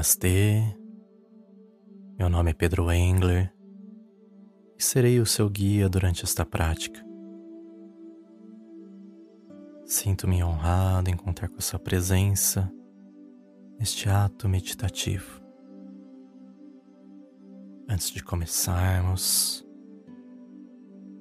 Namastê, 0.00 0.62
meu 2.18 2.30
nome 2.30 2.52
é 2.52 2.54
Pedro 2.54 2.90
Engler 2.90 3.54
e 4.78 4.82
serei 4.82 5.20
o 5.20 5.26
seu 5.26 5.46
guia 5.50 5.90
durante 5.90 6.24
esta 6.24 6.42
prática. 6.42 7.04
Sinto-me 9.84 10.42
honrado 10.42 11.10
em 11.10 11.16
contar 11.18 11.50
com 11.50 11.60
sua 11.60 11.78
presença 11.78 12.72
neste 13.78 14.08
ato 14.08 14.48
meditativo. 14.48 15.42
Antes 17.86 18.10
de 18.10 18.24
começarmos, 18.24 19.62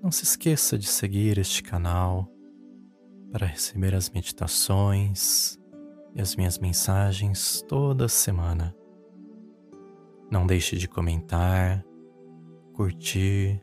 não 0.02 0.10
se 0.10 0.24
esqueça 0.24 0.78
de 0.78 0.88
seguir 0.88 1.38
este 1.38 1.62
canal 1.62 2.32
para 3.30 3.46
receber 3.46 3.94
as 3.94 4.10
meditações 4.10 5.59
e 6.16 6.22
as 6.22 6.36
minhas 6.36 6.58
mensagens 6.58 7.64
toda 7.68 8.08
semana. 8.08 8.76
Não 10.32 10.46
deixe 10.46 10.78
de 10.78 10.88
comentar, 10.88 11.84
curtir, 12.74 13.62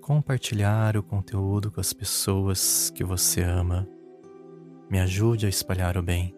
compartilhar 0.00 0.96
o 0.96 1.02
conteúdo 1.02 1.70
com 1.70 1.80
as 1.80 1.92
pessoas 1.92 2.90
que 2.90 3.02
você 3.02 3.42
ama. 3.42 3.88
Me 4.90 5.00
ajude 5.00 5.46
a 5.46 5.48
espalhar 5.48 5.96
o 5.96 6.02
bem. 6.02 6.34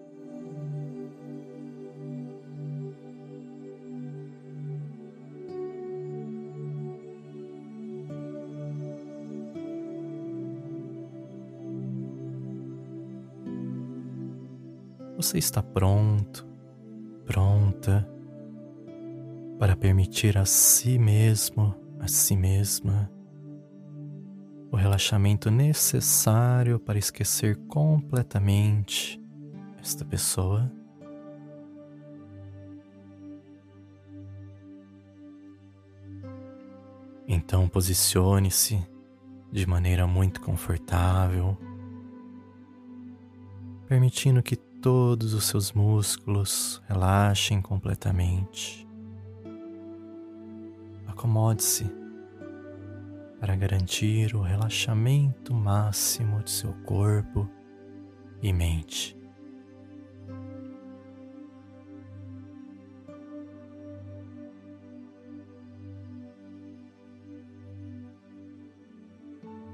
Você 15.17 15.39
está 15.39 15.63
pronto, 15.63 16.47
pronta 17.25 18.07
para 19.59 19.75
permitir 19.75 20.37
a 20.37 20.45
si 20.45 20.99
mesmo, 20.99 21.75
a 21.99 22.07
si 22.07 22.37
mesma, 22.37 23.11
o 24.71 24.77
relaxamento 24.77 25.51
necessário 25.51 26.79
para 26.79 26.99
esquecer 26.99 27.57
completamente 27.67 29.19
esta 29.81 30.05
pessoa? 30.05 30.71
Então 37.27 37.67
posicione-se 37.71 38.87
de 39.51 39.67
maneira 39.67 40.07
muito 40.07 40.43
confortável, 40.43 41.57
permitindo 43.89 44.43
que 44.43 44.66
todos 44.81 45.35
os 45.35 45.45
seus 45.45 45.73
músculos 45.73 46.83
relaxem 46.89 47.61
completamente. 47.61 48.87
Acomode-se 51.07 51.91
para 53.41 53.57
garantir 53.57 54.35
o 54.35 54.43
relaxamento 54.43 55.55
máximo 55.55 56.43
de 56.43 56.51
seu 56.51 56.73
corpo 56.85 57.49
e 58.43 58.53
mente. 58.53 59.17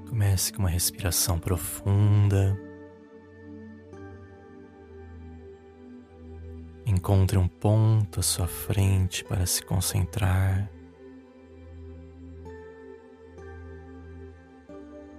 Comece 0.07 0.53
com 0.53 0.59
uma 0.59 0.69
respiração 0.69 1.39
profunda. 1.39 2.72
Encontre 6.93 7.39
um 7.39 7.47
ponto 7.47 8.19
à 8.19 8.23
sua 8.23 8.45
frente 8.45 9.23
para 9.25 9.47
se 9.47 9.63
concentrar. 9.63 10.69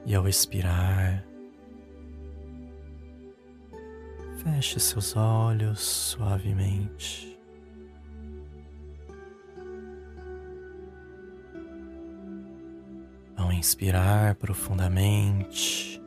E 0.07 0.15
ao 0.15 0.29
expirar, 0.29 1.27
feche 4.37 4.79
seus 4.79 5.17
olhos 5.17 5.81
suavemente. 5.81 7.37
Ao 13.37 13.53
inspirar 13.53 14.37
profundamente, 14.37 16.01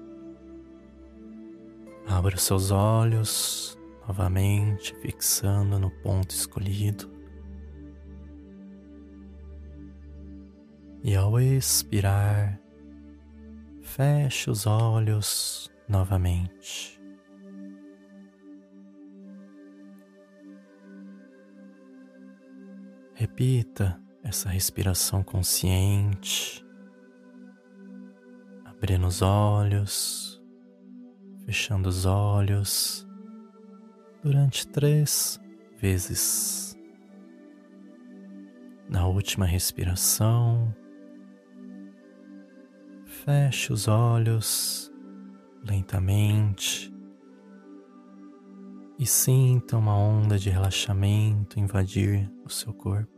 abra 2.08 2.38
seus 2.38 2.72
olhos 2.72 3.77
novamente 4.08 4.96
fixando 4.96 5.78
no 5.78 5.92
ponto 5.92 6.32
escolhido. 6.32 7.12
E 11.04 11.14
ao 11.16 11.40
expirar, 11.40 12.60
feche 13.82 14.50
os 14.50 14.66
olhos 14.66 15.70
novamente. 15.88 16.98
Repita 23.14 24.02
essa 24.24 24.48
respiração 24.48 25.24
consciente, 25.24 26.66
abrindo 28.64 29.08
os 29.08 29.22
olhos, 29.22 30.42
fechando 31.46 31.90
os 31.90 32.06
olhos 32.06 33.07
durante 34.24 34.68
três 34.68 35.40
vezes. 35.80 36.78
Na 38.90 39.06
última 39.08 39.46
respiração, 39.46 40.74
feche 43.06 43.74
os 43.74 43.88
olhos 43.88 44.92
lentamente 45.64 46.94
e 48.98 49.06
sinta 49.06 49.78
uma 49.78 49.96
onda 49.96 50.40
de 50.40 50.50
relaxamento 50.50 51.60
invadir 51.60 52.32
o 52.46 52.50
seu 52.50 52.74
corpo. 52.74 53.17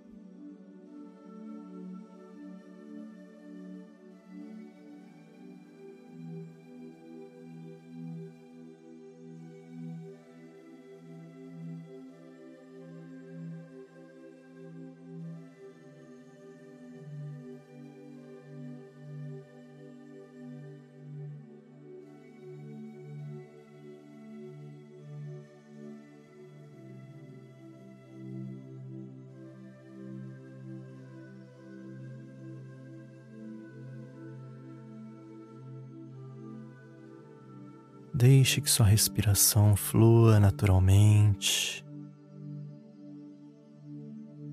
Deixe 38.20 38.60
que 38.60 38.70
sua 38.70 38.86
respiração 38.86 39.78
flua 39.78 40.42
naturalmente, 40.42 41.86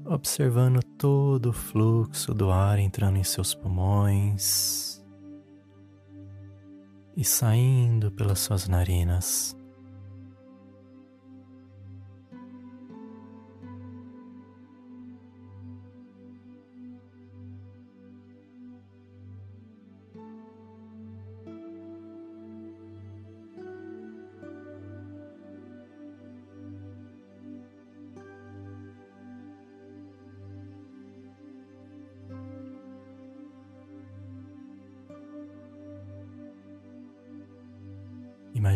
observando 0.04 0.80
todo 0.96 1.46
o 1.46 1.52
fluxo 1.52 2.32
do 2.32 2.52
ar 2.52 2.78
entrando 2.78 3.16
em 3.16 3.24
seus 3.24 3.56
pulmões 3.56 5.04
e 7.16 7.24
saindo 7.24 8.12
pelas 8.12 8.38
suas 8.38 8.68
narinas. 8.68 9.56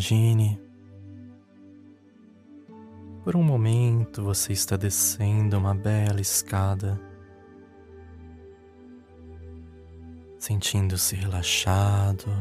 Imagine, 0.00 0.58
por 3.22 3.36
um 3.36 3.42
momento 3.42 4.22
você 4.22 4.54
está 4.54 4.74
descendo 4.74 5.58
uma 5.58 5.74
bela 5.74 6.22
escada, 6.22 6.98
sentindo-se 10.38 11.14
relaxado, 11.16 12.32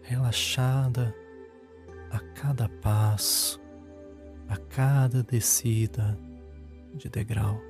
relaxada 0.00 1.14
a 2.10 2.18
cada 2.34 2.66
passo, 2.80 3.60
a 4.48 4.56
cada 4.56 5.22
descida 5.22 6.18
de 6.94 7.10
degrau. 7.10 7.60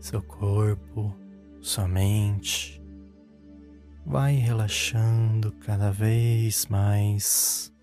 Seu 0.00 0.22
corpo, 0.22 1.14
sua 1.60 1.88
mente 1.88 2.80
vai 4.04 4.34
relaxando 4.34 5.50
cada 5.52 5.90
vez 5.90 6.66
mais 6.66 7.74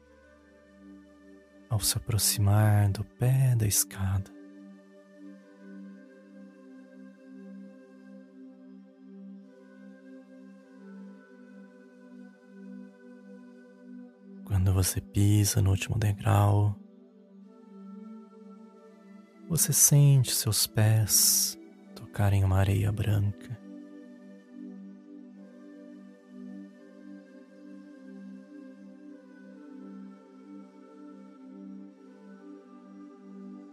ao 1.69 1.79
se 1.79 1.97
aproximar 1.97 2.89
do 2.91 3.03
pé 3.03 3.55
da 3.57 3.67
escada. 3.67 4.31
Quando 14.45 14.73
você 14.73 15.01
pisa 15.01 15.61
no 15.61 15.71
último 15.71 15.97
degrau, 15.97 16.79
você 19.49 19.73
sente 19.73 20.31
seus 20.31 20.65
pés 20.65 21.59
tocarem 22.13 22.43
uma 22.43 22.57
areia 22.59 22.91
branca. 22.91 23.57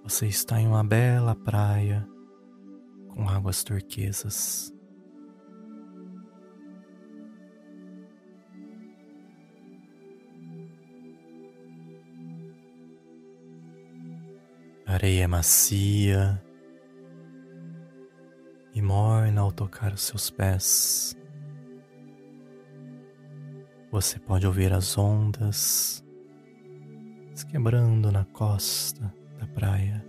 Você 0.05 0.27
está 0.27 0.59
em 0.59 0.67
uma 0.67 0.83
bela 0.83 1.37
praia 1.37 2.09
com 3.09 3.29
águas 3.29 3.63
turquesas. 3.63 4.73
A 14.87 14.95
areia 14.95 15.25
é 15.25 15.27
macia 15.27 16.43
e 18.81 18.83
morna 18.83 19.43
ao 19.43 19.53
tocar 19.53 19.93
os 19.93 20.01
seus 20.01 20.31
pés. 20.31 21.15
Você 23.93 24.19
pode 24.19 24.47
ouvir 24.47 24.73
as 24.73 24.97
ondas 24.97 26.03
se 27.35 27.47
quebrando 27.47 28.11
na 28.11 28.25
costa 28.25 29.13
da 29.39 29.47
praia. 29.49 30.03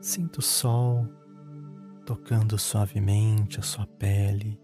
Sinta 0.00 0.40
o 0.40 0.42
sol 0.42 1.06
tocando 2.04 2.58
suavemente 2.58 3.60
a 3.60 3.62
sua 3.62 3.86
pele. 3.86 4.60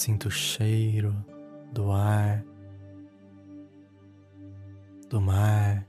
Sinta 0.00 0.28
o 0.28 0.30
cheiro 0.30 1.14
do 1.74 1.92
ar, 1.92 2.42
do 5.10 5.20
mar. 5.20 5.86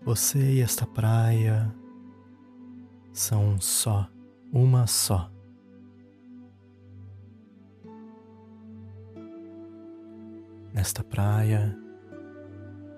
Você 0.00 0.38
e 0.38 0.60
esta 0.62 0.86
praia 0.86 1.70
são 3.12 3.50
um 3.50 3.60
só, 3.60 4.08
uma 4.50 4.86
só. 4.86 5.30
Nesta 10.72 11.04
praia, 11.04 11.78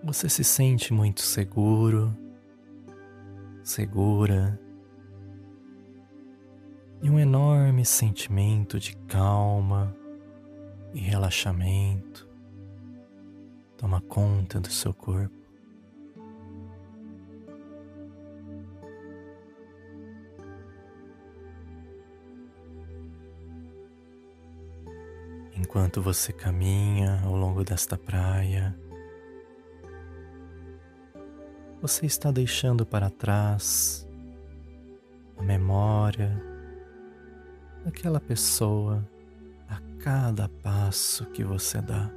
você 0.04 0.28
se 0.28 0.44
sente 0.44 0.92
muito 0.92 1.22
seguro, 1.22 2.16
segura, 3.64 4.64
e 7.02 7.10
um 7.10 7.18
enorme 7.18 7.84
sentimento 7.84 8.78
de 8.78 8.96
calma 9.08 9.94
e 10.94 10.98
relaxamento 10.98 12.26
toma 13.76 14.00
conta 14.00 14.58
do 14.58 14.70
seu 14.70 14.94
corpo. 14.94 15.34
Enquanto 25.54 26.00
você 26.00 26.32
caminha 26.32 27.20
ao 27.24 27.34
longo 27.36 27.62
desta 27.62 27.98
praia, 27.98 28.78
você 31.80 32.06
está 32.06 32.30
deixando 32.30 32.86
para 32.86 33.10
trás 33.10 34.08
a 35.36 35.42
memória 35.42 36.55
daquela 37.86 38.18
pessoa 38.18 39.08
a 39.68 39.80
cada 40.02 40.48
passo 40.48 41.24
que 41.26 41.44
você 41.44 41.80
dá. 41.80 42.10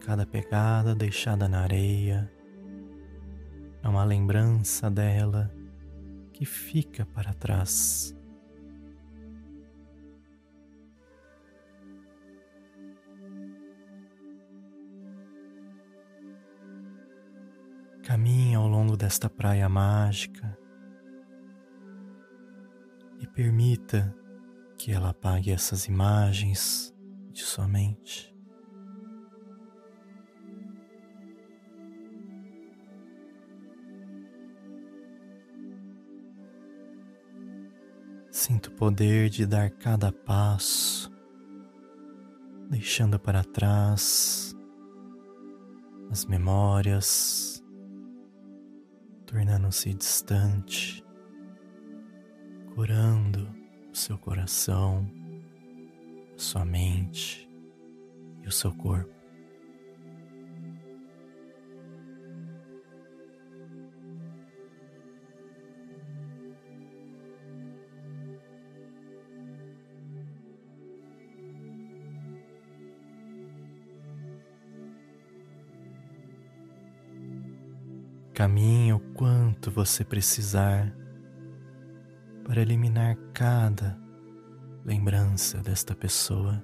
Cada 0.00 0.24
pegada 0.24 0.94
deixada 0.94 1.46
na 1.46 1.60
areia 1.60 2.32
é 3.82 3.88
uma 3.88 4.02
lembrança 4.02 4.90
dela 4.90 5.54
que 6.32 6.46
fica 6.46 7.04
para 7.04 7.34
trás. 7.34 8.16
Longo 18.92 18.96
desta 18.96 19.28
praia 19.28 19.68
mágica 19.68 20.56
e 23.20 23.26
permita 23.26 24.14
que 24.76 24.92
ela 24.92 25.10
apague 25.10 25.50
essas 25.50 25.86
imagens 25.86 26.94
de 27.30 27.42
sua 27.42 27.66
mente. 27.66 28.32
Sinto 38.30 38.68
o 38.68 38.72
poder 38.72 39.30
de 39.30 39.46
dar 39.46 39.70
cada 39.70 40.10
passo, 40.10 41.10
deixando 42.68 43.18
para 43.18 43.44
trás 43.44 44.54
as 46.10 46.24
memórias, 46.26 47.51
tornando-se 49.32 49.94
distante, 49.94 51.02
curando 52.74 53.48
o 53.90 53.96
seu 53.96 54.18
coração, 54.18 55.10
a 56.36 56.38
sua 56.38 56.66
mente 56.66 57.48
e 58.42 58.46
o 58.46 58.52
seu 58.52 58.74
corpo. 58.74 59.21
Caminhe 78.34 78.94
o 78.94 78.98
quanto 78.98 79.70
você 79.70 80.02
precisar 80.04 80.90
para 82.44 82.62
eliminar 82.62 83.14
cada 83.34 83.98
lembrança 84.84 85.58
desta 85.58 85.94
pessoa. 85.94 86.62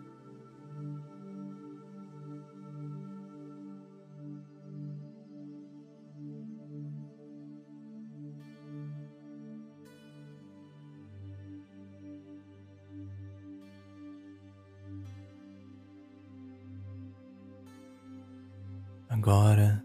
Agora, 19.11 19.85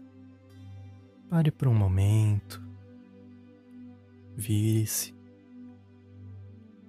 Pare 1.34 1.50
por 1.50 1.66
um 1.66 1.74
momento 1.74 2.62
vire-se 4.36 5.12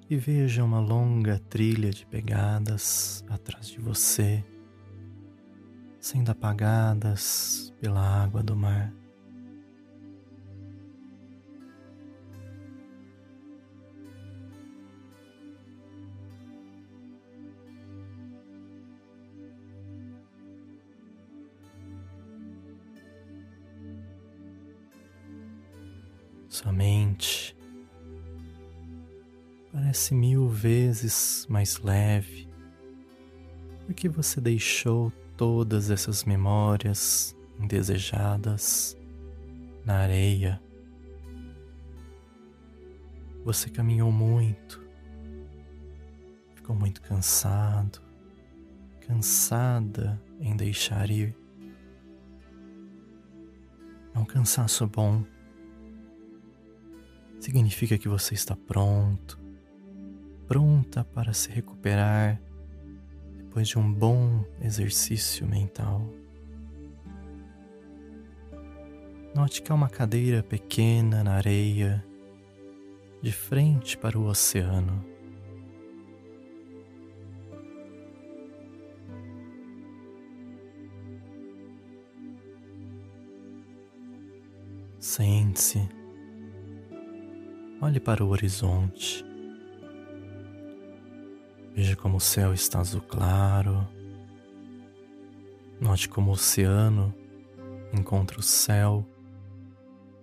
e 0.08 0.16
veja 0.18 0.64
uma 0.64 0.80
longa 0.80 1.40
trilha 1.50 1.90
de 1.90 2.06
pegadas 2.06 3.26
atrás 3.28 3.68
de 3.68 3.80
você, 3.80 4.46
sendo 6.00 6.30
apagadas 6.30 7.74
pela 7.82 8.00
água 8.00 8.44
do 8.44 8.56
mar. 8.56 8.94
Sua 26.56 26.72
mente 26.72 27.54
parece 29.74 30.16
mil 30.16 30.48
vezes 30.48 31.46
mais 31.50 31.80
leve, 31.80 32.48
porque 33.86 34.08
você 34.08 34.40
deixou 34.40 35.12
todas 35.36 35.90
essas 35.90 36.24
memórias 36.24 37.36
indesejadas 37.60 38.98
na 39.84 39.98
areia. 39.98 40.64
Você 43.44 43.70
caminhou 43.70 44.10
muito, 44.10 44.82
ficou 46.56 46.74
muito 46.74 47.02
cansado, 47.02 48.02
cansada 49.02 50.24
em 50.40 50.56
deixar 50.56 51.10
ir. 51.10 51.36
É 54.14 54.18
um 54.18 54.26
cansaço 54.26 54.88
bom 54.88 55.35
significa 57.46 57.96
que 57.96 58.10
você 58.10 58.34
está 58.34 58.56
pronto, 58.56 59.40
pronta 60.48 61.04
para 61.04 61.32
se 61.32 61.52
recuperar 61.52 62.42
depois 63.38 63.68
de 63.68 63.78
um 63.78 63.94
bom 63.94 64.44
exercício 64.60 65.46
mental. 65.46 66.10
Note 69.36 69.62
que 69.62 69.72
há 69.72 69.76
uma 69.76 69.90
cadeira 69.90 70.42
pequena 70.42 71.24
na 71.24 71.34
areia, 71.34 72.04
de 73.22 73.32
frente 73.32 73.96
para 73.96 74.18
o 74.18 74.26
oceano. 74.26 75.06
Sente-se 84.98 85.88
Olhe 87.82 88.00
para 88.00 88.24
o 88.24 88.30
horizonte. 88.30 89.24
Veja 91.76 91.96
como 91.96 92.18
o 92.18 92.22
céu 92.22 92.54
está 92.54 92.80
azul 92.80 93.02
claro. 93.02 93.86
Note 95.80 96.08
como 96.08 96.32
o 96.32 96.34
oceano 96.34 97.14
encontra 97.94 98.40
o 98.40 98.44
céu 98.44 99.06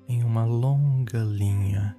em 0.09 0.25
uma 0.25 0.47
longa 0.47 1.19
linha. 1.19 1.95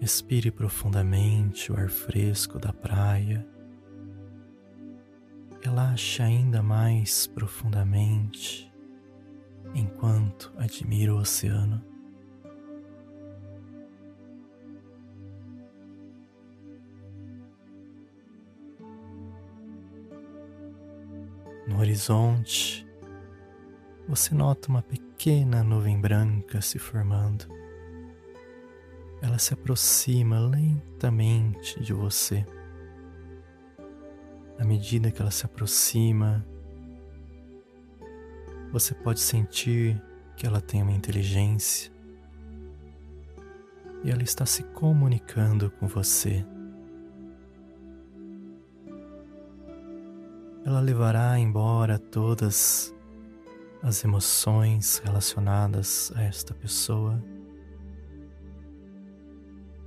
Respire 0.00 0.50
profundamente 0.50 1.70
o 1.70 1.76
ar 1.76 1.88
fresco 1.88 2.58
da 2.58 2.72
praia. 2.72 3.46
Relaxe 5.70 6.20
ainda 6.20 6.64
mais 6.64 7.28
profundamente 7.28 8.68
enquanto 9.72 10.52
admira 10.56 11.14
o 11.14 11.18
oceano. 11.18 11.80
No 21.68 21.78
horizonte, 21.78 22.84
você 24.08 24.34
nota 24.34 24.68
uma 24.68 24.82
pequena 24.82 25.62
nuvem 25.62 26.00
branca 26.00 26.60
se 26.60 26.80
formando. 26.80 27.46
Ela 29.22 29.38
se 29.38 29.54
aproxima 29.54 30.40
lentamente 30.40 31.80
de 31.80 31.92
você 31.92 32.44
à 34.60 34.64
medida 34.64 35.10
que 35.10 35.22
ela 35.22 35.30
se 35.30 35.46
aproxima, 35.46 36.46
você 38.70 38.94
pode 38.94 39.18
sentir 39.18 40.00
que 40.36 40.46
ela 40.46 40.60
tem 40.60 40.82
uma 40.82 40.92
inteligência 40.92 41.90
e 44.04 44.10
ela 44.10 44.22
está 44.22 44.44
se 44.44 44.62
comunicando 44.62 45.70
com 45.70 45.86
você. 45.86 46.44
Ela 50.62 50.80
levará 50.80 51.38
embora 51.38 51.98
todas 51.98 52.94
as 53.82 54.04
emoções 54.04 54.98
relacionadas 55.02 56.12
a 56.14 56.22
esta 56.22 56.52
pessoa. 56.52 57.24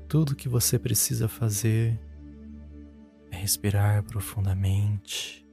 Tudo 0.07 0.35
que 0.35 0.49
você 0.49 0.79
precisa 0.79 1.27
fazer 1.27 1.99
respirar 3.33 4.03
profundamente 4.03 5.45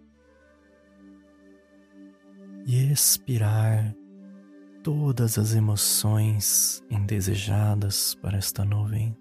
e 2.66 2.92
expirar 2.92 3.94
todas 4.82 5.38
as 5.38 5.54
emoções 5.54 6.82
indesejadas 6.90 8.14
para 8.14 8.38
esta 8.38 8.64
nuvem. 8.64 9.16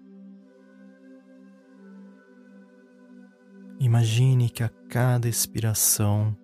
Imagine 3.78 4.50
que 4.50 4.62
a 4.62 4.68
cada 4.68 5.28
expiração 5.28 6.36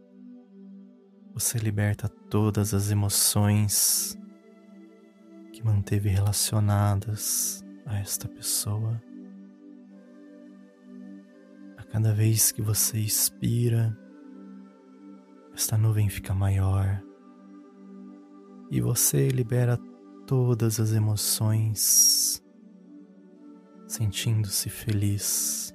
você 1.34 1.58
liberta 1.58 2.08
todas 2.08 2.72
as 2.72 2.90
emoções 2.90 4.18
que 5.52 5.62
manteve 5.62 6.08
relacionadas 6.08 7.62
a 7.84 7.98
esta 7.98 8.26
pessoa. 8.26 9.05
Cada 11.96 12.12
vez 12.12 12.52
que 12.52 12.60
você 12.60 12.98
expira, 12.98 13.98
esta 15.54 15.78
nuvem 15.78 16.10
fica 16.10 16.34
maior 16.34 17.02
e 18.70 18.82
você 18.82 19.28
libera 19.28 19.78
todas 20.26 20.78
as 20.78 20.92
emoções, 20.92 22.44
sentindo-se 23.88 24.68
feliz. 24.68 25.74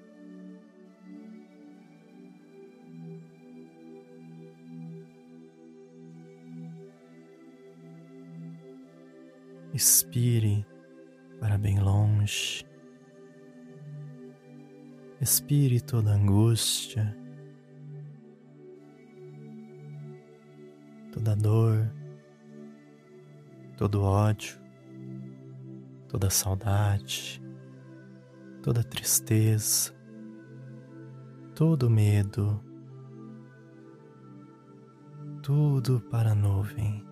Expire 9.74 10.64
para 11.40 11.58
bem 11.58 11.80
longe. 11.80 12.71
Expire 15.22 15.80
toda 15.80 16.16
angústia, 16.16 17.16
toda 21.14 21.36
dor, 21.36 21.94
todo 23.78 24.02
ódio, 24.02 24.60
toda 26.10 26.32
saudade, 26.32 27.40
toda 28.64 28.84
tristeza, 28.84 29.94
todo 31.54 31.88
medo, 31.88 32.60
tudo 35.44 36.02
para 36.10 36.32
a 36.32 36.36
nuvem. 36.36 37.11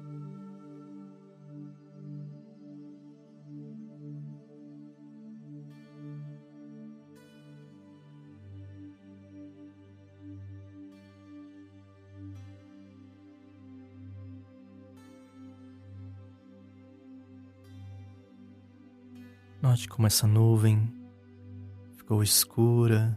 Note 19.69 19.87
como 19.87 20.07
essa 20.07 20.25
nuvem 20.25 20.91
ficou 21.95 22.23
escura, 22.23 23.15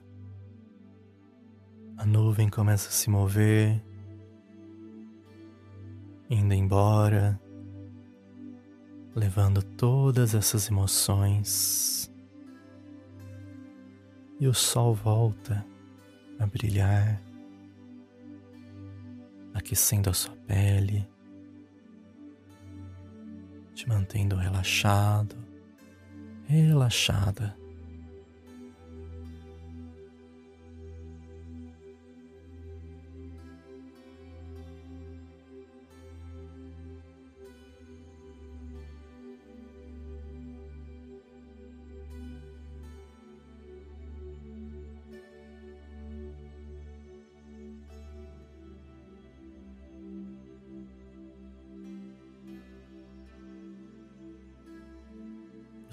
a 1.96 2.04
nuvem 2.04 2.50
começa 2.50 2.90
a 2.90 2.92
se 2.92 3.08
mover, 3.08 3.82
indo 6.28 6.52
embora, 6.52 7.40
levando 9.16 9.62
todas 9.62 10.34
essas 10.34 10.68
emoções, 10.68 12.12
e 14.38 14.46
o 14.46 14.52
sol 14.52 14.92
volta 14.92 15.64
a 16.38 16.46
brilhar 16.46 17.18
aquecendo 19.54 20.10
a 20.10 20.12
sua 20.12 20.36
pele, 20.46 21.08
te 23.72 23.88
mantendo 23.88 24.36
relaxado, 24.36 25.51
relaxada. 26.48 27.61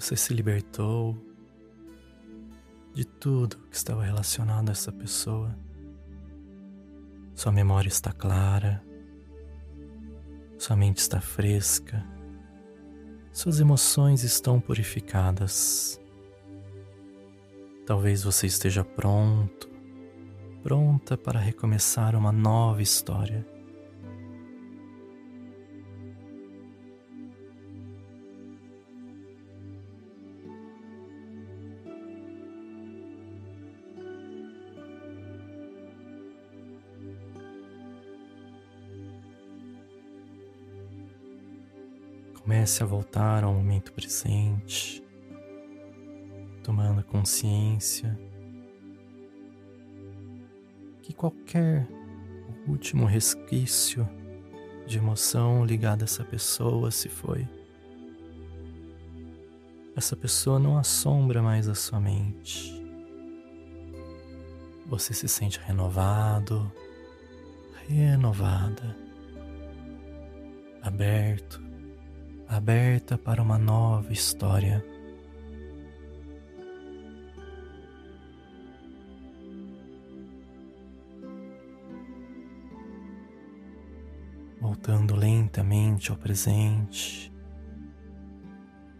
Você 0.00 0.16
se 0.16 0.32
libertou 0.32 1.14
de 2.94 3.04
tudo 3.04 3.58
que 3.70 3.76
estava 3.76 4.02
relacionado 4.02 4.70
a 4.70 4.72
essa 4.72 4.90
pessoa. 4.90 5.54
Sua 7.34 7.52
memória 7.52 7.88
está 7.88 8.10
clara, 8.10 8.82
sua 10.58 10.74
mente 10.74 10.96
está 10.96 11.20
fresca, 11.20 12.02
suas 13.30 13.60
emoções 13.60 14.24
estão 14.24 14.58
purificadas. 14.58 16.00
Talvez 17.84 18.24
você 18.24 18.46
esteja 18.46 18.82
pronto, 18.82 19.68
pronta 20.62 21.14
para 21.14 21.38
recomeçar 21.38 22.16
uma 22.16 22.32
nova 22.32 22.80
história. 22.80 23.46
Comece 42.50 42.82
a 42.82 42.86
voltar 42.86 43.44
ao 43.44 43.54
momento 43.54 43.92
presente, 43.92 45.04
tomando 46.64 47.04
consciência 47.04 48.18
que 51.00 51.12
qualquer 51.12 51.86
último 52.66 53.06
resquício 53.06 54.04
de 54.84 54.98
emoção 54.98 55.64
ligada 55.64 56.02
a 56.02 56.06
essa 56.06 56.24
pessoa 56.24 56.90
se 56.90 57.08
foi. 57.08 57.48
Essa 59.94 60.16
pessoa 60.16 60.58
não 60.58 60.76
assombra 60.76 61.40
mais 61.40 61.68
a 61.68 61.74
sua 61.76 62.00
mente. 62.00 62.84
Você 64.86 65.14
se 65.14 65.28
sente 65.28 65.60
renovado, 65.60 66.68
renovada, 67.86 68.96
aberto 70.82 71.69
aberta 72.50 73.16
para 73.16 73.40
uma 73.40 73.56
nova 73.56 74.12
história. 74.12 74.84
Voltando 84.60 85.14
lentamente 85.14 86.10
ao 86.10 86.16
presente, 86.16 87.32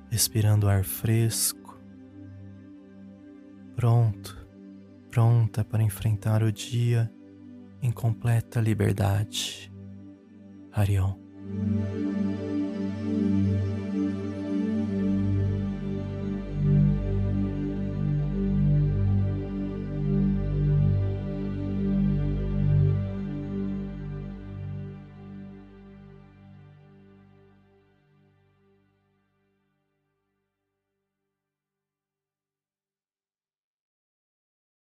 respirando 0.09 0.69
ar 0.69 0.85
fresco, 0.85 1.77
pronto, 3.75 4.47
pronta 5.11 5.65
para 5.65 5.83
enfrentar 5.83 6.43
o 6.45 6.53
dia 6.53 7.13
em 7.83 7.91
completa 7.91 8.61
liberdade. 8.61 9.73
Arion. 10.73 11.19